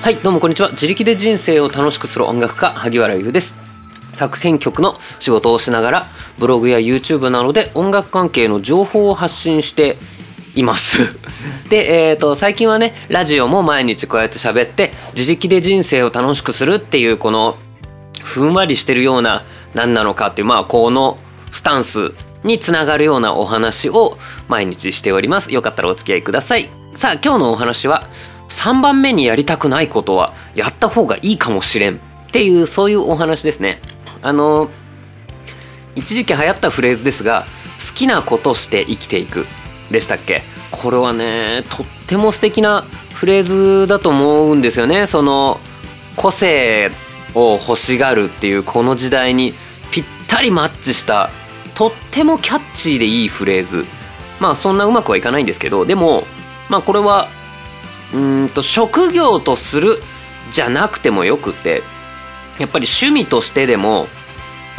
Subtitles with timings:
[0.00, 0.70] はいどうもこんにちは。
[0.70, 3.56] 自力で人生を楽しくする音楽家萩原優です。
[4.14, 6.06] 作編曲の仕事をしながら
[6.38, 9.96] ブログや YouTube などで音楽関係の情報を発信して
[10.54, 11.18] います。
[11.68, 17.56] で、えーと、最近はねラジオも毎日こうやって喋って自力で人生を楽しくするっていうこの
[18.22, 19.44] ふんわりしてるような
[19.74, 21.18] 何なのかっていうまあこの
[21.50, 22.12] スタンス
[22.44, 25.52] につながるようなお話を毎日しております。
[25.52, 26.70] よかったらお付き合いください。
[26.94, 28.04] さあ今日のお話は
[28.48, 31.98] 3番目にやりたくないことはやった方がいいかもしれんっ
[32.32, 33.80] ていうそういうお話ですね。
[34.22, 34.70] あの
[35.94, 37.44] 一時期流行ったフレーズですが
[37.88, 39.46] 好きなことして生きていく
[39.90, 40.42] でしたっけ？
[40.70, 42.82] これはねとっても素敵な
[43.14, 45.06] フレーズだと思うんですよね。
[45.06, 45.58] その
[46.16, 46.90] 個性
[47.34, 49.54] を欲しがるっていうこの時代に
[49.90, 51.30] ぴったりマッチした
[51.74, 53.84] とってもキャッチーでいいフレーズ。
[54.40, 56.22] まあそんなうまくはいかないんですけどでも
[56.68, 57.28] まあこれは
[58.14, 59.98] うんと職業とする
[60.50, 61.82] じゃなくてもよくて
[62.58, 64.06] やっぱり趣味としてでも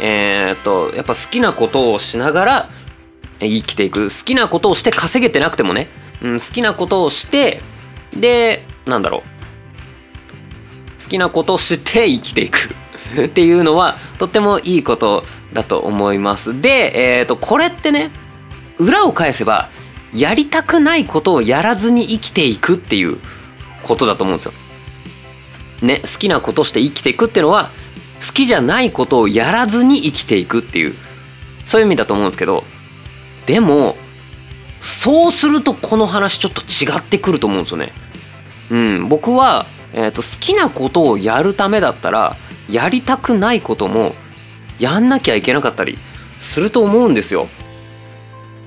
[0.00, 2.68] えー、っとやっぱ好きなことをしながら
[3.40, 4.04] 生きていく。
[4.04, 5.88] 好きなことをして稼げてなくてもね、
[6.22, 7.62] うん、好きなことをして
[8.12, 11.02] でなんだろう。
[11.02, 12.74] 好きなことをして 生きていく。
[13.24, 16.60] っていうのはとってもいいことだと思います。
[16.60, 18.10] で、えー、とこれってね
[18.78, 19.68] 裏を返せば
[20.14, 23.18] やりたくないことをやらずに生きていくっていう
[23.82, 24.52] ことだと思うんですよ。
[25.82, 27.70] ね、好きなことして生きていくっていうのは
[28.26, 30.94] 好きじゃないことをやらずに生きていくっていう
[31.64, 32.64] そういう意味だと思うんですけど
[33.46, 33.96] でも
[34.82, 37.92] そうするとこの話ちょっと違ってくると思うんですよね。
[38.70, 42.36] うん、僕は、えーと、好きなことをやるためだったら
[42.70, 44.14] やりたくないことも
[44.78, 45.98] やんなきゃいけなかったり
[46.40, 47.48] すると思うんですよ。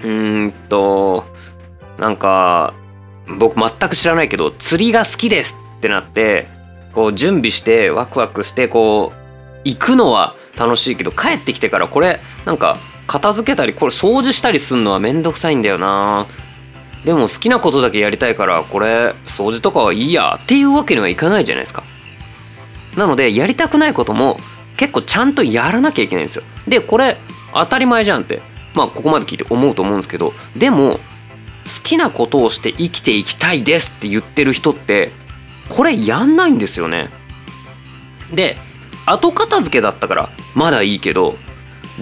[0.04, 1.26] うーんと
[1.98, 2.74] なんか
[3.40, 6.48] 僕全く知らないけど釣りが好きですってなって
[6.94, 12.78] こう準備してワクワクしてこう行くのは楽しいけど帰ってきてからこれなんか
[13.08, 16.28] 片付けたりこれ掃除したりすんのはめんどくさいんだよな。
[17.06, 21.84] でも好きなことだけやりたいからこれ掃除とかはいいやっていうわけにはいかないじゃないですか。
[22.96, 24.38] なのでやりたくないことも
[24.78, 26.44] 結構ちゃんとやらなきゃいけないんですよ。
[26.68, 27.18] でこれ
[27.54, 28.42] 当たり前じゃんって
[28.74, 31.00] まあここまで聞いて思うと思うんですけどでも
[31.66, 35.12] 好きなことをして生きていきたいですって言ってる人って
[35.70, 37.10] これやんないんですよね。
[38.34, 38.58] で
[39.06, 41.36] 後片付けだったからまだいいけど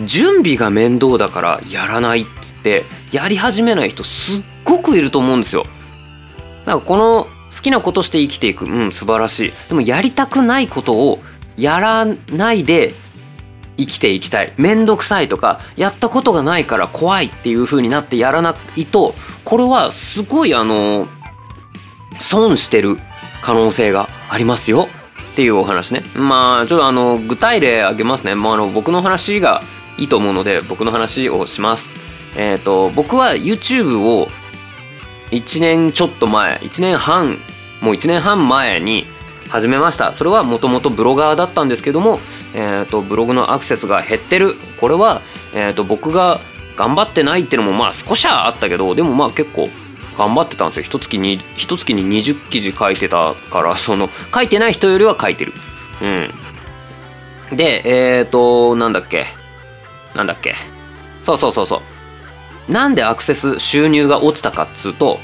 [0.05, 5.63] 準備が面倒だからやらないっつってやり始めない人すっごくいると思うんですよ。
[6.65, 9.53] だからこの好きなことして生きていくうん素晴らしい。
[9.69, 11.19] でもやりたくないことを
[11.57, 12.93] やらないで
[13.77, 14.53] 生きていきたい。
[14.57, 19.15] 面倒くさいとかやったことがないから怖いっていう風になってやらないと
[19.51, 21.09] これはすごいあの
[22.21, 22.97] 損してる
[23.41, 24.87] 可能性がありますよ
[25.33, 26.03] っていうお話ね。
[26.15, 28.33] まあちょっとあの具体例挙げますね。
[28.33, 29.61] もうあの僕の話が
[29.97, 31.91] いいと思うので僕の話をします。
[32.37, 34.29] えっ、ー、と僕は YouTube を
[35.31, 37.37] 1年ちょっと前1年半
[37.81, 39.05] もう1年半前に
[39.49, 40.13] 始めました。
[40.13, 42.19] それはもともとブロガーだったんですけども、
[42.55, 44.55] えーと、ブログのアクセスが減ってる。
[44.79, 45.21] これは、
[45.53, 46.39] えーと、僕が
[46.75, 49.69] 頑張ってないっていうのもまあ少しはあったけどでもまあ結構
[50.17, 50.83] 頑張ってたんですよ。
[50.83, 55.53] 一月に一月に20記事書いてたからその書いてない人よりは書いてる。
[57.51, 57.57] うん。
[57.57, 59.25] でえっ、ー、となんだっけ？
[60.15, 60.55] なんだっけ？
[61.21, 61.81] そうそうそうそ
[62.69, 62.71] う。
[62.71, 65.19] なんでアクセス収入が落ちたかっつうと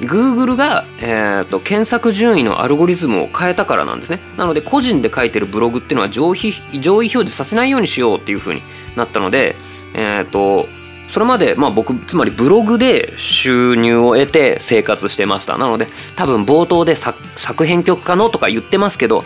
[0.00, 4.20] Google が、えーと、検索順位のアルゴリズムを変えたからなんですね。
[4.36, 8.62] なので個人で書いてるブログっていうのは上位上位表示させないようにしようっていう風に
[8.96, 9.54] なったので
[9.94, 10.68] えっ、ー、と
[11.12, 15.58] それまで、まあ、僕つまりブログで収入を得て生活してました。
[15.58, 15.86] なので
[16.16, 19.22] 多分冒頭で作編曲家のとか言ってますけど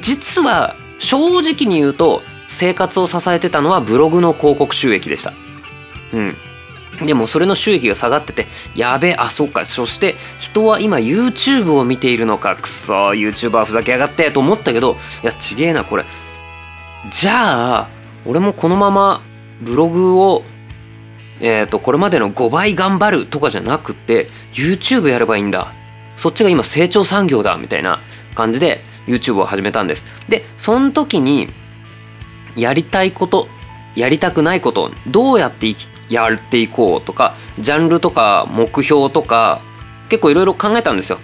[0.00, 5.32] 実は正直に言うと生活を支えてたのはブログの広告収益でした。
[6.12, 6.36] うん。
[7.06, 9.64] でもそれの収益が下がっててやべえあそっか。
[9.64, 12.56] そして人は今 YouTube を見ているのか。
[12.56, 16.04] くそ YouTuber ふざけやがってと思ったけどいやちげえなこれ。
[17.12, 17.88] じゃあ
[18.24, 19.22] 俺もこのまま
[19.60, 20.42] ブログを
[21.40, 25.72] えっ、ー、とこれまでの5倍頑張るとかじゃなくて YouTube やればいいんだ
[26.16, 28.00] そっちが今成長産業だみたいな
[28.34, 31.48] 感じで YouTube を始めたんですでその時に
[32.56, 33.48] やりたいこと
[33.94, 39.60] やりたくないことどうやっていきやっていこうとかジャンルとか目標とか
[40.08, 41.18] 結構いろいろ考えたんですよ。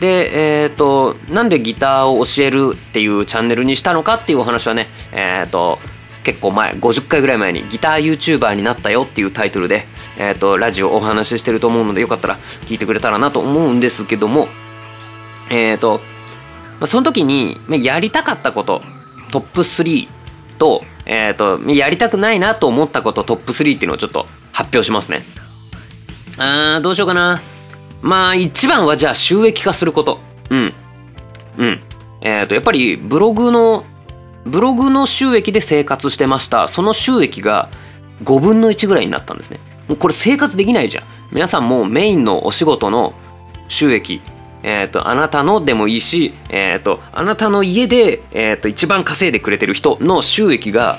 [0.00, 5.78] で、えっ、ー、となんでギターを教えるっていうチャンネルにしたのかっていうお話はね、えっ、ー、と
[6.28, 9.86] 結構前50回ぐらい前にギター YouTuber になったよっていうタイトルで、
[10.18, 12.36] えーと、ラジオお話ししてると思うのでよかったら
[12.66, 14.46] 聞いてくれたらなと思うんですけども
[15.50, 16.00] えっ、ー、と
[16.80, 18.82] ま、その時にやりたかったこと
[19.32, 20.06] トップ3
[20.58, 25.22] と,、えーと、やりたくないなと思ったことトップ3っていうのをちょっと発表しますね。
[26.36, 27.40] あーどうしようかな。
[28.02, 30.18] まあ一番はじゃあ収益化すること。
[30.50, 30.74] うん。
[31.56, 31.80] うん。
[32.20, 33.84] えっ、ー、とやっぱりブログの
[34.48, 36.68] ブログの収益で生活してました。
[36.68, 37.68] その収益が
[38.24, 39.60] 5分の1ぐらいになったんですね。
[39.88, 41.04] もうこれ生活できないじゃん。
[41.32, 43.14] 皆さんもメインのお仕事の
[43.68, 44.20] 収益
[44.62, 50.98] えーと、あなたのでもいいし、えーと、あなたの家で、えーと、一番稼いでくれてる人の収益が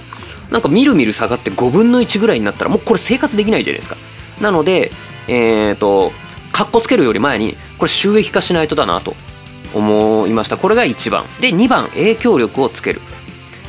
[0.49, 3.97] なんかみるみる下がって5分の1ぐらいになったらもうこれ生活できないじゃないですか。
[4.41, 4.91] なので
[5.27, 6.11] えっ、ー、と
[6.51, 9.15] かっこつけるより前にこれ収益化しないとだなと
[9.75, 10.57] 思いました。
[10.57, 11.25] これが1番。
[11.39, 13.01] で2番影響力をつける。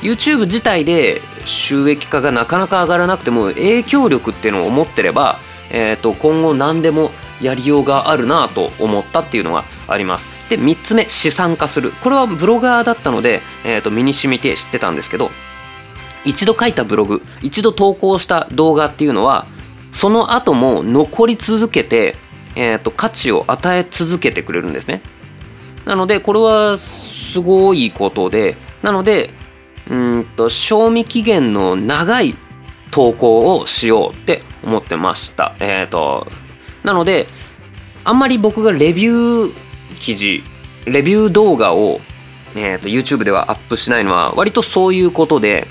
[0.02, 5.38] YouTube 自体で収益化がなかなか上がらなくても影響力っていうのを思ってれば、
[5.70, 7.10] えー、と今後何でも
[7.40, 10.28] やりようがあるなと思ったっていうのがあります。
[10.48, 11.92] で3つ目資産化する。
[12.02, 15.30] これはブロガーだったので、えー、と身に染みて知ってたんですけど
[16.24, 19.46] 一度書いたブログ一度投稿した動画っていうのは
[19.92, 22.16] その後も残り続けて、
[22.56, 25.02] えー、と価値を与え続けてくれるんですね。
[25.84, 29.30] なのでこれはすごいことでなので
[29.90, 32.34] うんと賞味期限の長い
[32.90, 35.54] 投稿をしようって思ってました。
[35.60, 36.26] えっ、ー、と
[36.84, 37.26] なので
[38.04, 39.54] あんまり僕がレビュー
[39.98, 40.42] 記事
[40.86, 42.00] レビュー動画を、
[42.56, 45.66] えーと、YouTube ではアップしないのは割とそういうことで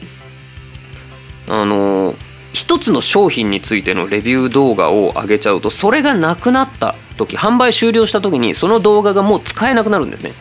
[1.48, 2.14] あの
[2.54, 10.34] 一つの商品についてのレビュー動画を上げちゃうとそれがなくなった時販売終了した時にその動画がもう使えなくなるんですね。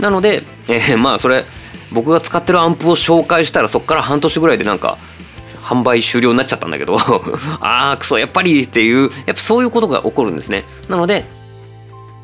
[0.00, 1.44] なので、えー、まあそれ
[1.92, 4.98] 僕が使ってるアンプを紹介したらそっから半年ぐらいでなんか
[5.62, 6.96] 販売終了になっちゃったんだけど
[7.60, 10.64] ああクソやっぱりっていうやっぱそういうことが起こるんですね。
[10.88, 11.24] なので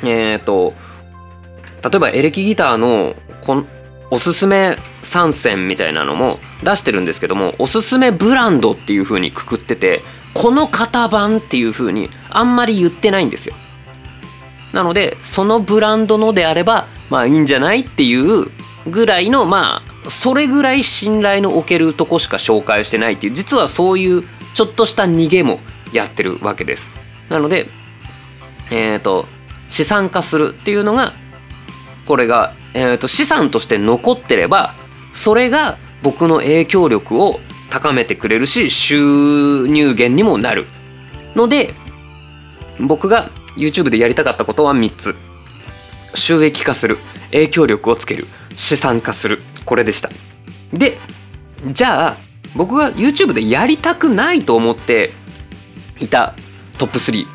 [0.05, 0.75] えっ、と
[1.83, 3.65] 例えばエレキギターのこ
[4.11, 10.03] おすすめ参戦みたいなのも出してるんですけどもおすすめブランドっていう風にくくってて
[10.35, 13.55] この型番っていう風にあんまり言ってないんですよ。
[14.73, 18.51] なのでそのブランドのであればまあいいんじゃないっていう
[18.89, 24.25] ぐらいのまあそれぐらい信頼のおけるとこしか紹介してないっていう実はそういう
[24.55, 25.61] ちょっとした逃げも
[25.93, 26.91] やってるわけです。
[27.29, 27.69] なので
[28.71, 29.27] えっ、ー、と
[29.69, 31.13] 資産化するっていうのが
[32.07, 34.73] これが、えー、と資産として残ってれば
[35.13, 40.67] それが僕の影響力を高めてくれるし収入源にもなる。
[41.35, 41.75] ので
[42.81, 45.15] 僕が YouTube でやりたかったことは3つ。
[46.15, 46.99] 収益化する。
[47.31, 48.27] 影響力をつける。
[48.59, 49.41] 資産化する。
[49.65, 50.11] これでした。
[50.75, 50.99] で
[51.73, 52.17] じゃあ
[52.55, 55.11] 僕が YouTube でやりたくないと思って
[56.01, 56.35] いた
[56.79, 57.27] トップ3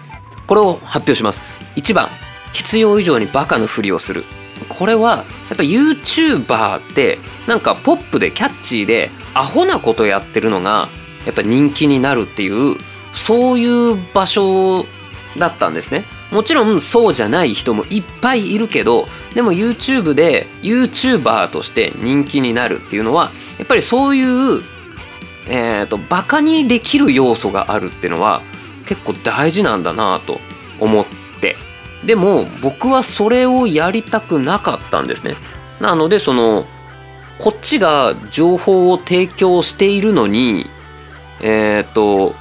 [0.48, 1.42] これを発表します。
[1.76, 2.10] 1番
[2.54, 4.24] 必要以上にバカのふりをする。
[4.70, 10.90] これはやっぱ YouTuber ってなんかポップでキャッチーでアホなことやってるのが
[11.26, 12.78] やっぱ人気になるっていう
[13.14, 14.86] そういう場所
[15.38, 16.04] だったんですね。
[16.34, 24.62] もちろんそうじゃない人もいっぱいいるけどでも YouTube で YouTuber として人気になるっていうのはやっぱりそういう
[25.48, 28.42] えーと、バカにできる要素があるっていうのは
[28.86, 30.40] 結構大事なんだなと
[30.80, 31.06] 思っ
[31.42, 31.56] て。
[32.06, 35.36] でも僕はそれをやりたくなかったんですね。
[35.80, 36.66] なのでその
[37.40, 40.66] こっちが情報を提供しているのに
[41.42, 42.36] えっ、ー、と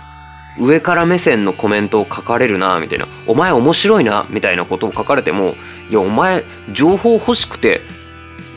[0.60, 5.54] 上から目線のコメントを書かれるなみたいな「お前面白いな」みたいなことを書かれても
[5.90, 7.80] 「いやお前情報欲しくて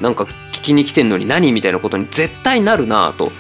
[0.01, 3.31] なんか聞きに来てんのに何?」みたいなことに絶対なるなと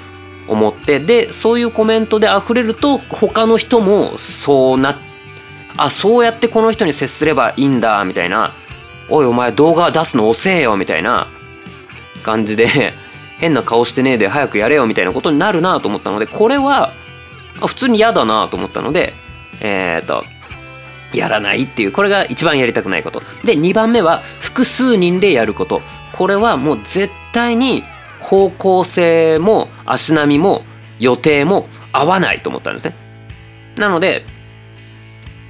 [0.47, 4.97] 思ってでそういうコメントで溢れると他の人もそうな
[5.77, 8.53] あそうやってこの人に接すればいいんだみたいな
[9.09, 11.27] 「おいお前動画出すの遅えよ」みたいな
[12.23, 12.93] 感じで
[13.39, 16.91] 変な顔してねえで早くやれよみたいなことになるなと思ったのでこれは
[17.55, 19.13] 普通に嫌だなと思ったので
[19.61, 20.23] えっ、と
[21.13, 23.21] やらないっていうこれが一番やりたくないこと。
[23.43, 25.81] で2番目は複数人でやること。
[26.13, 27.83] これはもう絶対に
[28.19, 30.63] 方向性も足並みも
[30.99, 32.95] 予定も合わないと思ったんですね。
[33.77, 34.23] なので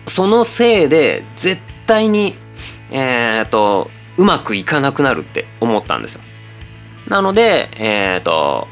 [0.08, 2.36] そのせいで絶対に
[2.92, 6.22] えっ、とうまくいかなくなるって思ったんですよ。
[7.08, 8.68] なのでえっ、と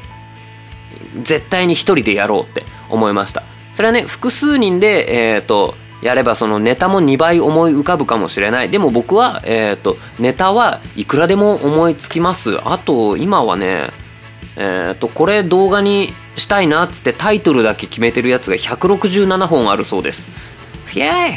[1.22, 2.73] 絶対に一人でやろうって。
[2.90, 3.42] 思いました。
[3.74, 5.74] それはね複数人でえっ、ー、と
[6.04, 8.68] やればそのネタも2倍思い浮かぶかもしれない。
[8.68, 12.58] でも僕は、えーと、ネタはいくらでも思いつきます。
[12.68, 13.88] あと今はね
[14.56, 20.28] えっ、ー、とこれ動画にしたいなっつってタイトルだけ決めてるやつが167本あるそうです。
[20.94, 21.30] イエー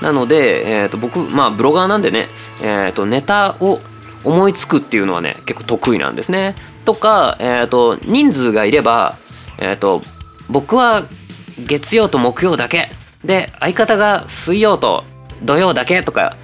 [0.00, 0.04] イ。
[0.04, 2.26] なので、えーと、僕まあブロガーなんでね、
[2.60, 3.80] えーと、ネタを
[4.24, 6.54] 思いつくっていうのはね結構得意なんですね。
[6.84, 9.16] とか、えーと、人数がいれば、
[9.58, 10.02] えーと
[10.50, 11.02] 僕は
[11.66, 12.88] 月曜と木曜だけ。
[13.24, 15.04] で相方が水曜と
[15.44, 16.36] 土曜だけとか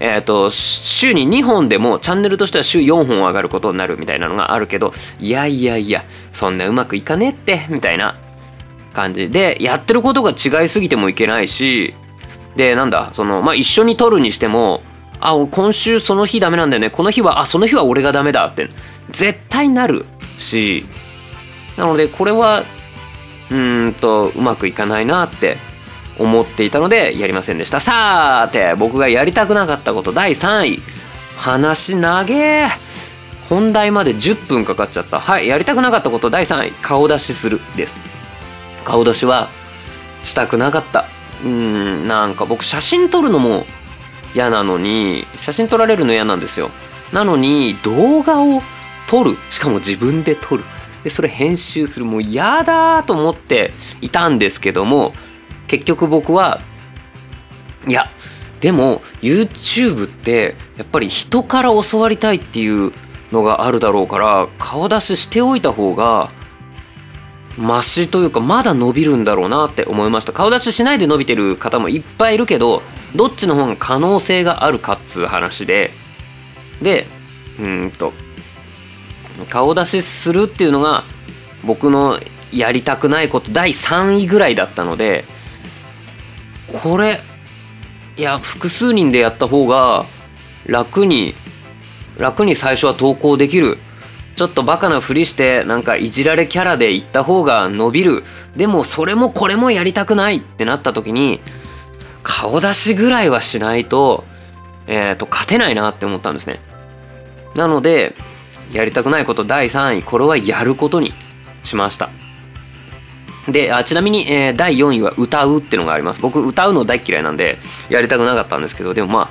[0.00, 8.16] えーと、週に2本でもチャンネルとしては週4本上がることになるみたいなのがあるけどいやいやいやそんなうまくいかねえってみたいな
[8.92, 9.30] 感じ。
[9.30, 11.94] でやってることが違いすぎてもいけないし
[12.56, 14.82] でなんだそのまあ一緒に撮るにしても
[15.20, 16.90] あ今週その日ダメなんだよね。
[16.90, 18.68] この日はあその日は俺がダメだって
[19.10, 20.04] 絶対なる
[20.38, 20.84] し。
[21.76, 22.64] なのでこれは
[23.50, 25.58] うんとうまくいかないなって
[26.18, 27.80] 思っていたのでやりませんでした。
[27.80, 30.82] さて僕がやりたくなかったこと第3位。
[31.36, 32.68] 話長え
[33.48, 35.20] 本題まで10分かかっちゃった。
[35.20, 36.70] はいやりたくなかったこと第3位。
[36.82, 38.00] 顔出しするです。
[38.84, 39.48] 顔出しは
[40.22, 41.04] したくなかった。
[41.44, 43.66] うんなんか僕写真撮るのも
[44.34, 46.70] 嫌なのに写真撮られるの嫌なんですよ。
[47.12, 48.62] なのに動画を
[49.08, 49.36] 撮る。
[49.50, 50.64] しかも自分で撮る。
[51.04, 55.12] でそれ編集するもう嫌だと思っていたんですけども
[55.68, 56.60] 結局僕は
[57.86, 58.08] いや
[58.60, 62.92] でも YouTube ってやっぱり人から教わりたいっていう
[63.30, 66.30] のがあるだろうから顔出ししておいた方が
[67.58, 70.32] マシというかまだ伸びるんだろうなって思いました。
[70.32, 72.82] 顔出ししないで伸びてる方もいっぱいいるけど
[73.14, 75.90] どっちの方が可能性があるかっつう話で。
[76.82, 77.06] で
[77.60, 78.12] うんと
[79.48, 81.04] 顔出しするっていうのが
[81.64, 82.20] 僕の
[82.52, 85.24] やりたくないこと第3位ぐらいだったので
[86.82, 87.18] これ
[88.16, 90.04] いや複数人でやった方が
[90.66, 91.34] 楽に
[92.18, 93.78] 楽に最初は投稿できる。
[94.36, 98.24] ちょっとバカなふりしてなんかいじられキャラで行った方が伸びる。
[98.56, 100.38] でもそれもこれもやりたくない。
[100.38, 101.40] ってなった時に
[102.22, 104.24] 顔出しぐらいはしないと
[104.86, 106.60] えっ、ー、と勝てないなって思ったんですね。
[107.56, 108.14] なので
[108.72, 111.12] やりたくないこと第3位これはやることに
[111.64, 112.10] しました。
[113.48, 116.20] であちなみに、えー、第4位は歌うっていうのがあります。
[116.20, 119.28] 僕歌うの大嫌いなんでやりたくなかったんですけどでもまあ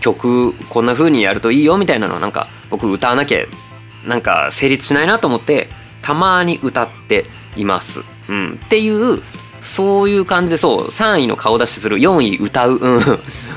[0.00, 3.44] 曲こんな風にやるといいよみたいなのはなんか僕歌わなきゃ
[4.06, 5.68] なんか成立しないなと思って
[6.02, 9.22] たまに歌っています、うん、っていう
[9.62, 13.00] そういう感じでそう3位の顔出しする4位歌う、うん、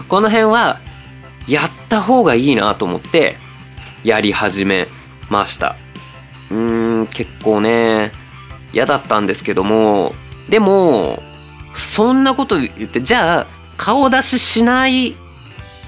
[0.10, 0.80] この辺は
[1.48, 3.38] やった方がいいなと思って
[4.04, 4.88] やり始め
[5.34, 5.76] ました
[6.52, 8.12] うん結構ね
[8.72, 10.14] 嫌だったんですけども
[10.48, 11.22] でも
[11.76, 13.48] そんなこと言ってじゃあ
[13.78, 15.16] 顔出ししない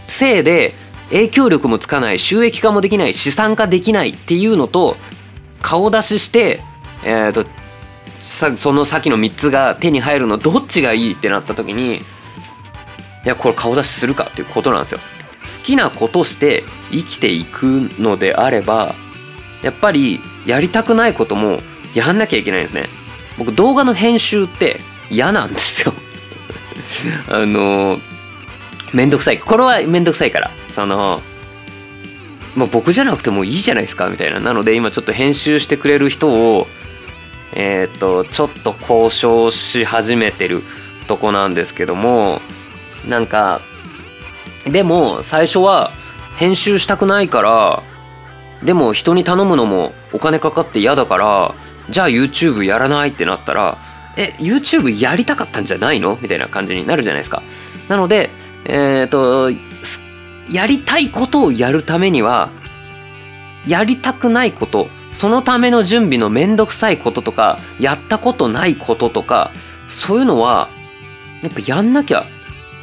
[0.08, 0.74] せいで
[1.10, 4.98] 影響力もつかない収益化もできない資産化できないっていうのと
[5.62, 6.60] 顔出しして、
[7.04, 7.46] えーと、
[8.20, 12.00] その先の3つが手に入るのどっちがいいってなった時にい
[13.24, 15.00] やこれ顔出しするかっていうことなんですよ。
[15.00, 17.66] 好きなことして生きていく
[18.00, 18.96] のであれば
[19.66, 21.58] やっぱりやりたくないことも
[21.96, 22.84] やんなきゃいけないんですね。
[23.40, 24.80] 僕動画の編集って
[25.10, 25.94] 嫌なんですよ。
[27.30, 28.00] あの
[28.94, 29.40] めんどくさい。
[29.40, 30.52] これはめんどくさいから。
[30.70, 31.20] その
[32.56, 34.40] もう僕じゃなくてもいいじゃないですかみたいな。
[34.40, 36.68] なので今ちょっと編集してくれる人を
[37.54, 40.62] えっ、ー、とちょっと交渉し始めてる
[41.08, 42.40] とこなんですけども
[43.08, 43.62] なんか
[44.66, 45.90] でも最初は
[46.38, 47.84] 編集したくないから
[48.66, 51.56] でも人に頼むのもお金かかって嫌だから
[51.90, 53.10] じゃあ YouTube やらない？
[53.10, 53.78] ってなったら
[54.18, 56.18] え YouTube やりたかったんじゃないの？
[56.22, 57.44] みたいな感じになるじゃないですか。
[57.88, 58.30] なので
[58.66, 59.52] えっ、と
[60.52, 62.50] やりたいことをやるためには
[63.68, 69.52] やりたくないことそのための準備のめんどくさいこととかやったことないこととか
[69.88, 70.70] そういうのは
[71.42, 72.26] やっぱやんなきゃ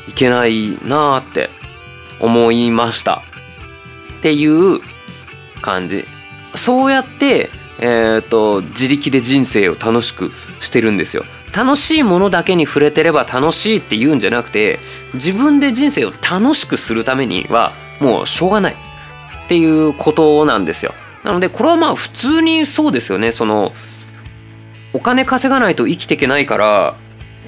[0.09, 1.51] いけないなーって
[2.21, 3.23] 思いました。
[4.19, 4.81] っていう
[5.62, 6.04] 感じ
[6.54, 7.49] そうやって
[7.85, 11.25] えーと、自力で人生を楽しくしてるんですよ。
[11.52, 14.78] 楽しいものだけに触れてれば楽しいって言うんじゃなくて
[15.14, 20.95] 自分で人生を楽しくするためにはもうしょうがないっていうことなんですよ。
[21.25, 23.73] なのでこれはまあ普通にそうですよねその
[24.92, 26.95] お金稼がないと生きていけないから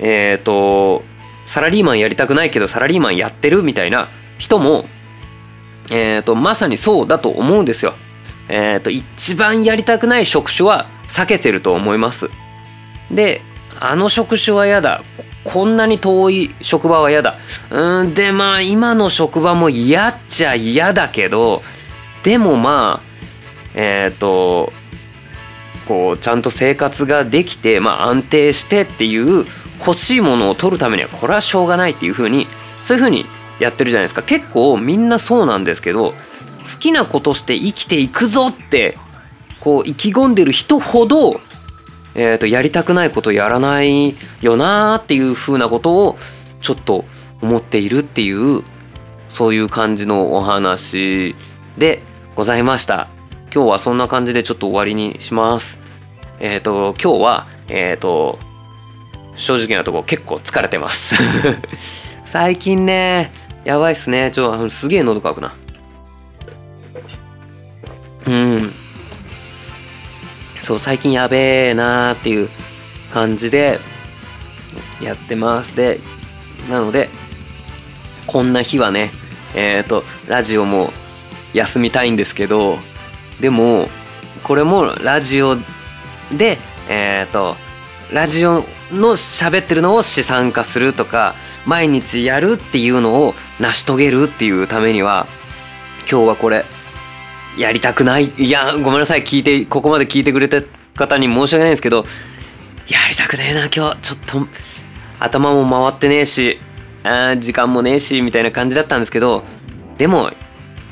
[0.00, 1.04] えっ、ー、と
[1.46, 4.86] サラリーマンやりたくないけどサラリーマンやってるみたいな人も
[5.90, 7.94] えーとまさにそうだと思うんですよ。
[8.48, 12.28] えーと、一番やりたくない職種は避けてると思います。
[13.10, 13.40] で
[13.80, 15.02] あの職種は嫌だ。
[15.44, 17.36] こんなに遠い職場は嫌だ。
[17.70, 21.62] うんでまあ今の職場も嫌っちゃ嫌だけど
[22.22, 23.14] でもまあ
[23.74, 24.72] えっ、ー、と
[25.86, 29.44] こうちゃんと生活ができて、まあ、安定してっていう
[29.80, 32.46] 欲しいものを取るためにはこれはしょうがないっていうふうに
[32.82, 33.26] そういうふうに
[33.60, 34.22] やってるじゃないですか。
[34.22, 36.14] 結構みんなそうなんですけど好
[36.80, 38.96] きなことして生きていくぞって
[39.60, 41.40] こう意気込んでる人ほど、
[42.14, 46.18] えー、とやりたくないことやらないよなーっていう風なことを
[46.60, 47.04] ちょっと
[47.42, 48.62] 思っているっていう
[49.28, 51.34] そういう感じのお話
[51.76, 52.02] で
[52.34, 53.08] ございました。
[53.54, 55.80] 今日はそんな感じでちょっと終わりにします。
[56.40, 58.38] えっ、ー、と今日はえっ、ー、と
[59.36, 61.14] 正直なとこ結構疲れてます。
[62.24, 64.30] 最近ねやばいっすね。
[64.30, 65.54] ちょすげえ喉乾くな。
[68.26, 68.72] うん。
[70.60, 72.48] そう最近やべえなーっていう
[73.12, 73.78] 感じで
[75.00, 75.76] やってます。
[75.76, 76.00] で
[76.70, 77.08] なので
[78.26, 79.10] こんな日はね
[79.54, 80.90] えっ、ー、とラジオも
[81.52, 82.78] 休みたいんですけど
[83.40, 83.88] でも
[84.42, 85.56] これもラジオ
[86.36, 87.56] でえっ、ー、と
[88.12, 91.34] ラジオの喋ってるのを資産化するとか
[91.66, 95.26] 毎日やるっていうのを成し遂げるっていうためには
[96.10, 96.64] 今日はこれ
[97.56, 98.32] やりたくない。
[98.36, 99.22] いやごめんなさい。
[99.22, 100.60] 聞いてここまで聞いてくれた
[100.96, 102.04] 方に申し訳ないんですけど
[102.88, 104.00] やりたくねえな今日。
[104.00, 104.46] ちょっと
[105.20, 106.58] 頭も回ってねえし
[107.04, 109.44] あ時間もねえしみたいな感じだったんですけど
[109.98, 110.30] でも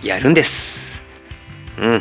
[0.02, 1.02] やるんです。
[1.78, 1.96] うん。
[1.98, 2.00] っ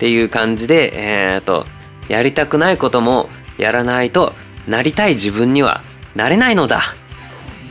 [0.00, 0.92] ていう感じで
[1.34, 1.66] えっ、と
[2.08, 4.32] やりたくないこともやらないと
[4.66, 5.82] なりたい自分には
[6.16, 6.80] なれないのだ。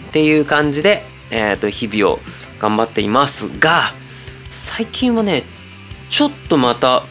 [0.10, 2.20] っていう感じで、えー、と日々を
[2.60, 3.82] 頑張っていますが
[4.52, 5.44] 最近はね
[6.10, 7.04] ちょっとまた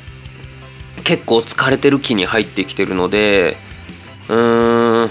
[1.05, 3.57] 結構疲れてる気に入ってきてるので
[4.29, 5.11] うーん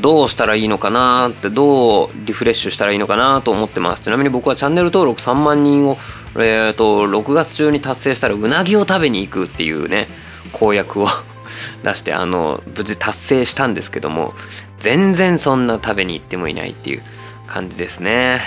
[0.00, 4.02] どうしたらいいのかなってどうリフレッシュしたらいいのかなと思ってます。
[4.02, 5.96] ちなみに僕はチャンネル登録3万人を、
[6.34, 10.06] えーと、6月中に達成したらうなぎを食べに行くっていうね
[10.52, 11.08] 公約を
[11.82, 14.34] 出してあの無事達成したんですけども
[14.78, 17.02] 全然そんな食べに行ってもいないっていう。
[17.46, 18.40] 感じですね。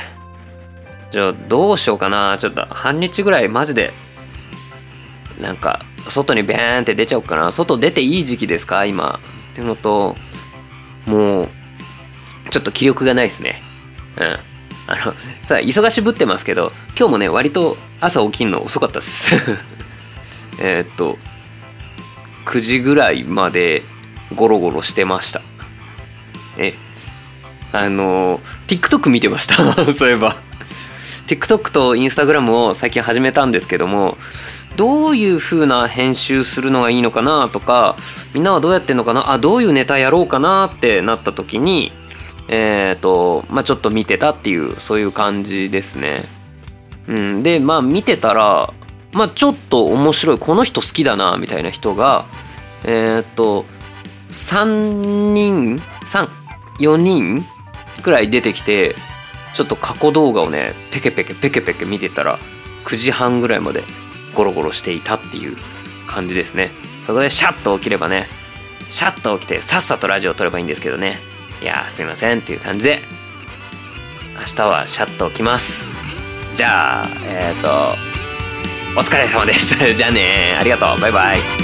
[1.11, 2.37] じゃあどうしようかな。
[2.39, 3.93] ちょっと半日ぐらいマジで
[5.41, 7.51] なんか外にベーンって出ちゃおうかな。
[7.51, 8.85] 外出ていい時期ですか？
[8.85, 9.19] 今。
[9.51, 10.15] っていうのと
[11.05, 11.49] もう
[12.51, 13.61] ちょっと気力がないですね。
[14.17, 14.37] うん。
[14.87, 15.13] あの
[15.47, 19.35] さ忙しぶってますけど今日もね割と朝起きんの遅かったっす。
[20.61, 21.17] えっと
[22.45, 23.83] 9時ぐらいまで
[24.35, 25.41] ゴロゴロしてました。
[26.57, 26.73] え
[27.71, 29.55] あの TikTok 見てました。
[29.93, 30.35] そういえば。
[31.27, 34.17] TikTok と Instagram を最近始めたんですけども
[34.77, 37.95] どういう風な編集するのがいいのかなとか
[38.33, 39.31] みんなはどうやってんのかな？
[39.31, 41.91] あどういうネタやろうかなってなった時に
[42.47, 46.23] えっ、ー、とまあちょっと見てたっていうそういう感じですね。
[47.07, 48.73] うん、でまあ見てたら
[49.13, 52.25] まあちょっと面白いこの人好きだなみたいな人が
[52.85, 53.65] えっ、ー、と
[54.31, 55.77] 3人
[56.79, 57.45] 34人
[57.99, 58.95] くらい出てきて
[59.55, 62.39] ちょっと過去動画をねペケペケペケペケ見てたら
[62.85, 63.83] 9時半ぐらいまで
[64.33, 65.57] ゴロゴロしていたっていう
[66.07, 66.71] 感じですね。
[67.05, 68.27] そこでシャッと起きればね
[68.89, 71.17] シャッと起きてさっさとラジオを撮ればいいんですけどね。
[71.61, 73.01] いやすいませんっていう感じで
[74.39, 76.03] 明日はシャッと起きます。
[76.55, 77.95] じゃあえっ、ー、と
[78.97, 79.75] お疲れ様です。
[79.93, 80.99] じゃあねありがとう。
[80.99, 81.58] バイバイ。